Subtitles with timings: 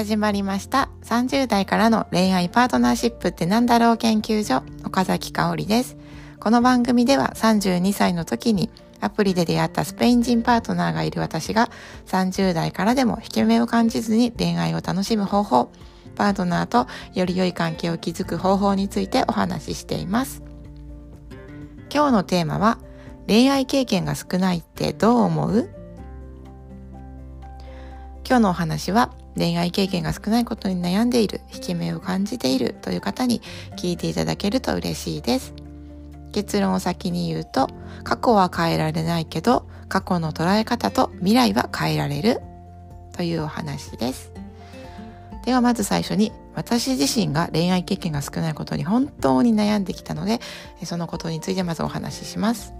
[0.00, 0.88] 始まりました。
[1.02, 4.62] 30代からの恋愛パートナーシップってなんだろう研究所。
[4.82, 5.98] 岡崎香織です。
[6.40, 8.70] この番組では32歳の時に
[9.02, 11.68] アプリで出会ったスペイン人パートナーがいる私が
[12.06, 15.70] 30代からでも引け目を感じずに恋愛を楽しむ方法
[16.14, 20.42] パートナーとより良い関係を築く方法についてお話ししています。
[21.92, 22.78] 今日のテーマは
[23.26, 25.68] 恋愛経験が少ないってどう思う？
[28.26, 33.40] 今日のお話は恋愛経験が少ないことに悩んでいる、引き目を感じているという方に
[33.76, 35.54] 聞いていただけると嬉しいです。
[36.32, 37.68] 結論を先に言うと、
[38.04, 42.40] 過去は変えられないけど、過去の捉え方と未来は変えられる
[43.16, 44.32] というお話です。
[45.44, 50.40] ではまず最初に私自身が恋愛経験が少ないことに本当に悩んできたので
[50.84, 52.74] そのことについてまずお話しします。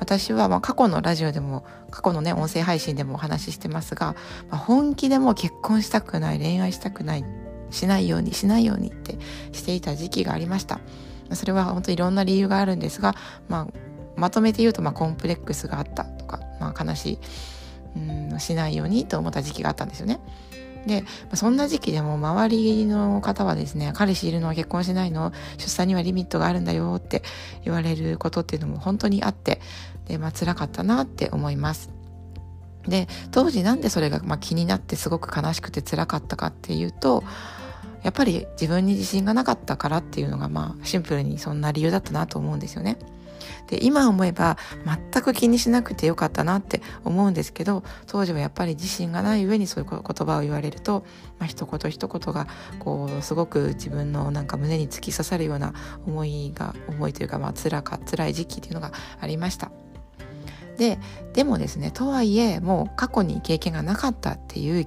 [0.00, 4.16] 私はま過去のラジオでも過去のね音声配信でもお話ししてますが、
[4.48, 7.24] まあ、本気でも結婚したくない恋愛したくない
[7.70, 9.18] しないようにしないようにって
[9.52, 10.80] していた時期がありました。
[11.32, 13.14] それは本当いろんな理由があるんですが、
[13.48, 13.66] まあ、
[14.16, 17.18] まとめて言うとまあコンプレックスがあったとか、まあ、悲しい
[17.96, 20.18] うんしないようにと思った時期があったんですよね。
[20.86, 27.22] で、そんな時期でも周りの方はですね、彼氏いるの結婚しないの出産にはリミットがあるんだよって
[27.64, 29.60] 言われることっていうのも本当にあって、
[30.06, 31.90] で、まあ辛かったなって思います。
[32.86, 37.22] で、当時なんでそれがまあ気になってすごく悲しくて辛かったかっていうと、
[38.02, 42.96] やっぱり自分に自信がなかったからっていうのがまあシンプルにそんな理由だったなと思うんですよね。
[43.66, 44.56] で今思えば
[45.12, 51.04] 全く気にしなくてよかったなって思うんですけど当時はやっぱり自信がない上にそういう言葉を言われると、
[51.38, 52.46] まあ、一言一言が
[52.78, 55.74] こうすごく自分のなんか胸に突き刺さるような
[56.06, 59.70] 思いが思いというかまあ辛か辛い時期っていうのがありました。
[60.76, 60.98] で
[61.34, 64.86] でもですねとはいえもう過去に経験がなかったっていう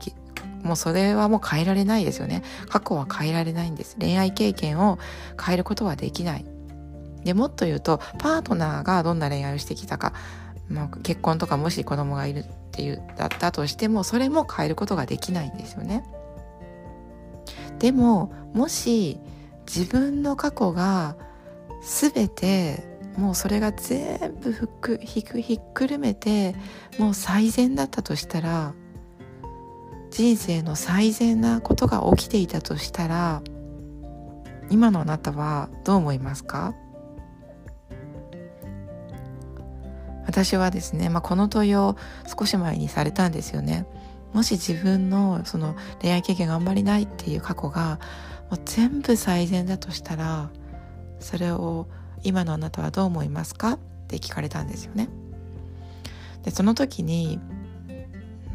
[0.63, 2.41] もうそれはもう変えられないですよね。
[2.69, 3.97] 過去は変えられないんです。
[3.99, 4.97] 恋愛経験を
[5.39, 6.45] 変えることはできない。
[7.23, 10.13] でもっと言うとパートナーがどんな恋愛をしてきたか、
[10.69, 16.03] まあ、結婚とかもし子供がいるっていうだったとしてもそれも変えることができないんですよね。
[17.79, 19.19] でももし
[19.65, 21.15] 自分の過去が
[21.81, 22.83] 全て
[23.17, 26.55] もうそれが全部ふくひくひっくるめて
[26.97, 28.73] もう最善だったとしたら
[30.09, 33.41] 人生の最善なことが起きていたとしたら
[34.69, 36.73] 今のあなたはどう思いますか？
[40.25, 41.97] 私はですね、まあ、この問いを
[42.37, 43.85] 少し前にされたんですよね。
[44.33, 47.99] もし自分のその恋愛経験があんまりないっていう過去が
[48.49, 50.49] もう全部最善だとしたら
[51.19, 51.87] それを
[52.23, 53.73] 今のあなたはどう思いますか？
[53.73, 55.07] って聞かれたんですよね。
[56.43, 57.39] でその時に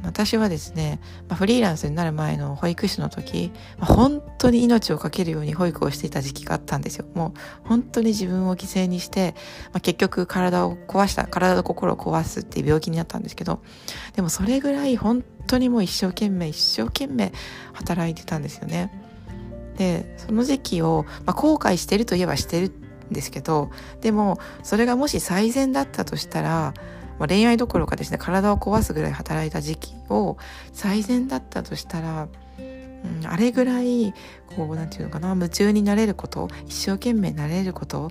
[0.08, 7.04] 私はですね、まあ、フリーランスになる前の保育士の時、まあ、本当に命を懸けるように保育をしていた時期があったんですよ。
[7.14, 9.34] もう本当に自分を犠牲にして、
[9.72, 13.60] まあ、結局体を壊した、体と心を壊すっていう病気になったんですけど、
[14.16, 17.32] でもそれぐらい本当にもう一生懸命一生懸命
[17.74, 18.90] 働いてたんですよね。
[19.76, 22.72] で、その時期を、まあ、後悔してるといえばしてる
[23.10, 23.70] んですけど、
[24.00, 26.72] でもそれがもし最善だったとしたら、
[27.18, 30.36] まあ、恋愛どころかですね体を壊すぐらい働いた時期を
[30.72, 34.14] 最善だったとしたら、うん、あれぐらい
[34.56, 38.10] こうなんていうのかな夢中になれること一生懸命なれること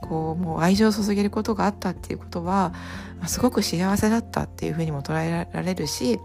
[0.00, 2.72] こうもう愛情を注げることがあったっていうことは、
[3.18, 6.20] まあ、すごく幸せだったっていうふうにも捉えられるし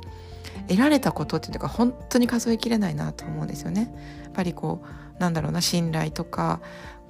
[0.68, 3.92] 得られたことっていうのが本当に数えきれないなと思うんですよね。
[4.24, 4.84] やっぱりこ
[5.18, 6.62] うなんだろうな信頼とか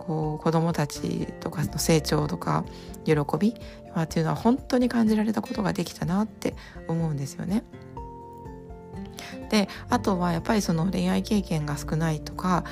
[0.08, 2.66] こう子供たちとかの成長とか
[3.06, 6.56] 喜びっていうのは本当に感じられたことができたなって
[6.88, 7.64] 思うんですよね。
[9.50, 12.64] であとはやっぱりその恋愛経験が少ないとか、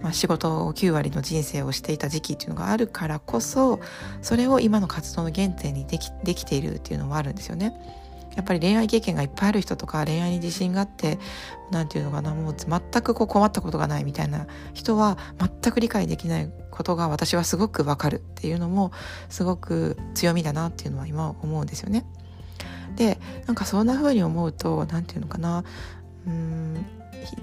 [0.00, 3.80] まあ、仕事を9割の人生をしていた時期っていうのがあるからこそ
[4.22, 7.74] それを今の活動の原点にできできているっていうのもあるんですよね。
[8.38, 11.18] やっぱり恋愛経験がいっぱいある人とか恋愛に自信があって
[11.72, 18.92] 何て言うのかなもう全くこう困ったことがないみたいな人は全く理解できないことが私はすごくわかるっていうのも
[19.28, 22.06] すごく強みだなっていうのは今思うんですよね。
[22.94, 25.64] でなんかそんな風に思うと何て言うのかな
[26.26, 26.86] うん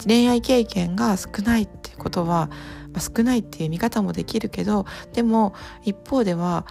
[0.07, 2.49] 恋愛経験が少ないってことは、
[2.97, 5.53] 少ないっていう見方もできるけどでも
[5.83, 6.65] 一方では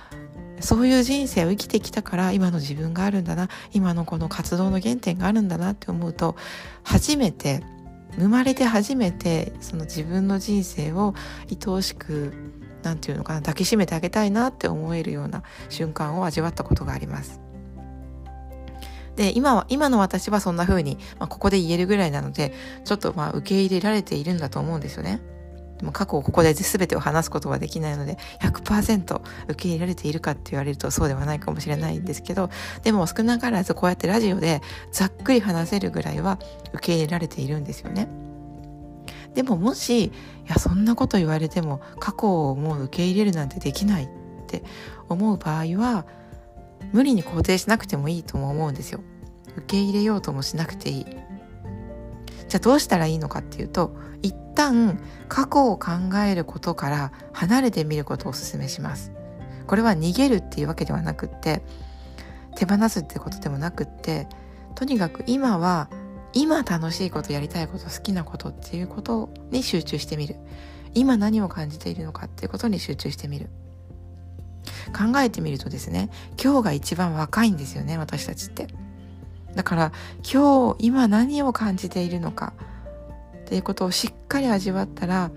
[0.60, 6.36] そういう人生を生きてきたから今の自分があるんだな今のこの活動の原点があるんだなって思うと
[6.82, 7.62] 初めて
[8.16, 11.14] 生まれて初めてその自分の人生を
[11.50, 12.32] 愛おしく
[12.82, 17.40] 何て言うのかな抱きしめてあげたいなって思えるような瞬間を味わったことがあります。
[19.16, 22.52] で今は今の私はそんな風に、まあ、ここで言えるぐらいなので
[22.84, 25.20] ちょっとまあ受け入れられているんだと思うんですよね。
[25.78, 32.50] でも過去をここで全てを話すことはできないので100%受け入れられているかって言われるとそうではないかもしれないんですけど
[32.82, 34.62] でも少なからずこうやってラジオで
[34.92, 36.38] ざっくり話せるぐらいは
[36.72, 38.08] 受け入れられているんですよね。
[39.34, 40.12] でももしい
[40.46, 44.08] やそんなこと言われても過去をもう受け入れるなんてできないっ
[44.46, 44.62] て
[45.08, 46.06] 思う場合は
[46.92, 49.00] 無理に肯定しなくてもいいとも思うんですよ。
[49.56, 51.06] 受け入れようともしなくていい。
[52.48, 54.98] じゃあどうしたらいいのかっていうと一旦
[55.28, 55.92] 過去を考
[56.26, 59.12] えることから離れてみることをお勧めします。
[59.66, 61.62] これは逃げるっていうわけではなくって
[62.54, 64.28] 手放すってことでもなくって
[64.74, 65.88] とにかく今は
[66.34, 70.36] 今楽しいことやりたいこと好きなことっていうことに集中してみる。
[70.96, 73.48] 今何を感じているのかっていうことに集中してみる。
[74.92, 76.10] 考えてみるとですね
[76.42, 78.68] 今日が一番若いんですよね私たちって。
[79.54, 79.92] だから
[80.22, 82.52] 今日今何を感じているのか
[83.42, 85.30] っていうことをしっかり味わったら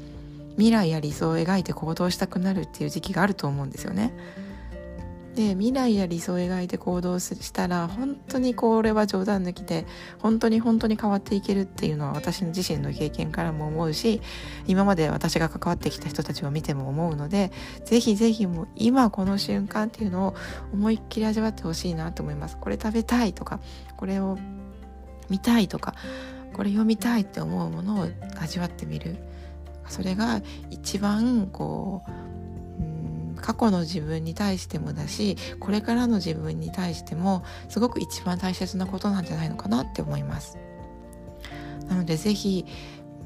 [0.52, 4.12] 未来や理想を描いて行動したくなるっていう時期があると思うんですよね。
[5.38, 9.86] で未来や理想を描いて行動したら本当にこれは冗談抜きで
[10.18, 14.20] 本当に本当に変わっていけるっていうのは私自身の経験からも思うし
[14.66, 17.52] 今まで私が関わってきた人たちを見ても思うので
[17.86, 20.36] ぜひぜひもう今この瞬間っていうのを
[20.74, 22.58] 思いっきり味わってほしいなと思います。
[22.58, 23.60] これ食べたいとか
[23.96, 24.40] これを
[25.30, 25.94] 見たいとか
[26.54, 28.08] これ読みたいって思うものを
[28.40, 29.18] 味わってみる。
[29.88, 32.12] それが一番こう
[33.38, 40.58] 過去の自分に対してもだしこれからの自分に対してもすごく一番大切なことなんじゃないのかなって思います。
[41.88, 42.66] なので是非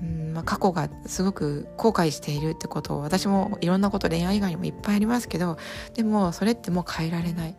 [0.01, 5.57] うんまあ、過去がすごく後悔しているってことを私もいろんなこと恋愛以外にもいっぱいありますけど
[5.93, 7.55] でもそれってもう変えられない。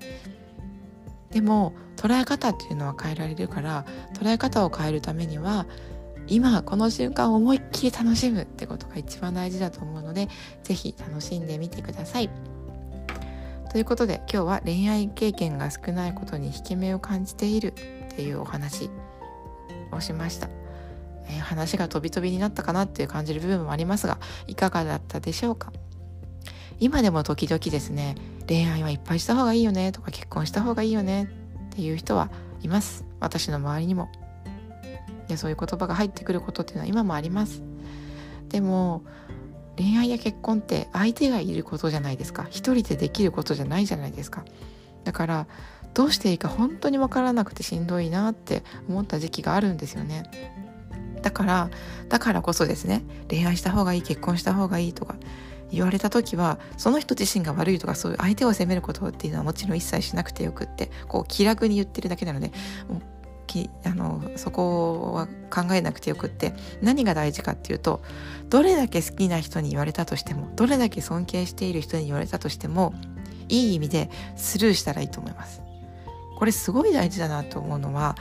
[1.31, 5.66] でも捉え方っていうのは変えられるから捉え方を変えるためには
[6.28, 10.28] 今この瞬間を思いっきり楽しむってことが一番大事だと思うので
[10.62, 12.30] 是非楽しんでみてください。
[13.70, 18.90] ということで今日は恋愛経験が少ないことに引け目を感じているっていうお話
[19.90, 20.48] をしました。
[21.28, 25.72] えー、話が飛び飛びになったかなっていう感じる部分もありますがいかがだったでしょうか？
[26.80, 28.16] 今でも時々ですね
[28.48, 31.28] 恋愛はいっぱいした方がいいよねとか結婚した方がいいよねっ
[31.75, 32.28] ていう人は
[32.60, 34.10] います私の周りにも
[35.32, 37.62] でそういう言葉が入ってくることっていうのは今もあります。
[38.49, 39.02] でも
[39.76, 42.46] 恋愛や結婚って相手がいることじゃないですか。
[42.50, 44.44] 一人でできることじゃないじゃないですか。
[45.05, 45.46] だから
[45.94, 50.25] どうしていいか本当に分からなくてしんどいなって思った時期があるんですよね。
[51.23, 51.70] だから
[52.08, 55.17] だからこそですね恋愛した方がいい結婚した方がいいとか
[55.70, 62.52] 言われた時はその人自身が悪いとかそういう相手を責めることっていうのはもちろん一切しなくてよくってこう気楽に言ってるだけなので
[62.88, 63.02] もう
[63.52, 68.02] きあのそこは考えなくてよくって何が大事かっていうと
[68.49, 72.94] どれだけ好きな人に言われたとしてもどれだけ尊敬している人に言われたとしても
[73.49, 75.62] いい意味でスルーしたらいいと思います。
[76.38, 78.16] これすごい大事だなと思うのは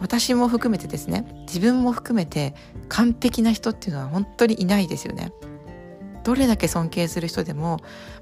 [0.00, 2.54] 私も含めてですね自分も含めて
[2.88, 5.32] 完璧な人っていうのは本当にいないですよね。
[6.22, 7.78] どれだけ尊敬する人でも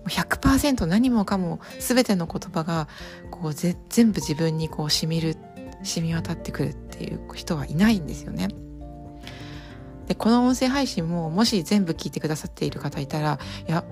[0.07, 2.89] 100%何もかも全ての言葉が
[3.31, 3.77] こう全
[4.13, 5.37] 部自分にこう染みる
[5.83, 8.49] 染み渡ってくるっていう人はいないんですよね。
[10.07, 13.85] でこの音声配信ももし全部聞いてくださっている方いたらいや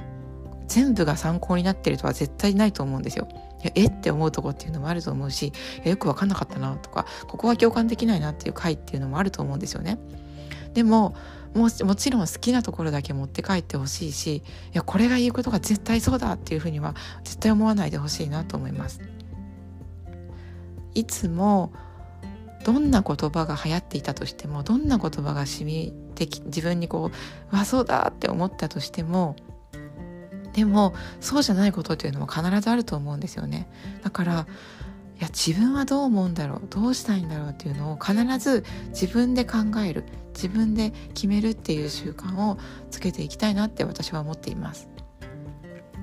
[0.66, 3.28] 全部が参考になってるとは絶対ないと思うんですよ。
[3.62, 3.86] いやえ？
[3.86, 5.52] って思うとこっていうのもあると思うし
[5.84, 9.98] よく分かんなかったなとかここは共感できないなっていう回っていうのもあると思うんですよね。
[10.72, 11.14] でも
[11.54, 19.00] ももちろん好きなところだけ持って帰ってほしいしいやこれが言うことが絶対そうだっていうふうには絶対思わないでほしいなと思います。
[20.96, 21.72] いつも
[22.64, 27.10] どんな言葉が流行っていたとしてもどんな言葉が染みてき自分にこ
[27.52, 29.36] う「わそうだ!」って思ったとしても
[30.54, 33.68] でもそうじゃないことっていうのも必ずあると思うんですよね。
[34.02, 34.46] だから
[35.18, 42.58] いや自分はどう思うんだろうどうしたいんだろうっていうのを必ず自分で考える自分で決めるっていう習慣を
[42.90, 44.88] つけていきたいなって私は思っています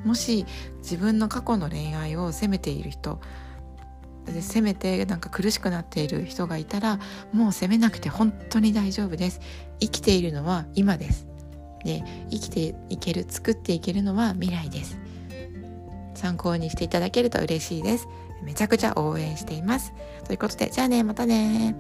[0.04, 0.48] もし
[0.80, 3.20] 自分の過去の恋愛を責めている人
[4.32, 7.00] で責めてなんか苦しくなっている人がいたら
[7.32, 9.42] もう責めなくて本当に大丈夫です。
[9.80, 11.28] 生きているのは今です。
[11.84, 14.98] で生きていける作っていけるのは未来です。
[16.16, 18.08] 参考にしていただけると嬉しいです。
[18.44, 19.94] めちゃくちゃ応援しています。
[20.26, 21.76] ということでじゃあねまたね